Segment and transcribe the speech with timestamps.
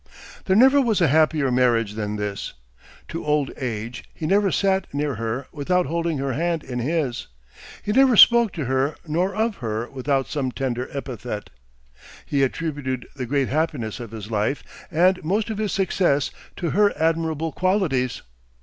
[0.45, 2.53] There never was a happier marriage than this.
[3.09, 7.27] To old age, he never sat near her without holding her hand in his.
[7.83, 11.51] He never spoke to her nor of her without some tender epithet.
[12.25, 16.97] He attributed the great happiness of his life and most of his success to her
[16.97, 18.23] admirable qualities.